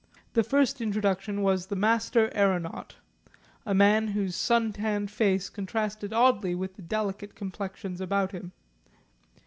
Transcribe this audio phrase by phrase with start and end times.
[0.33, 2.95] This first introduction was the Master Aeronaut,
[3.67, 8.51] a man whose sun tanned face contrasted oddly with the delicate complexions about him.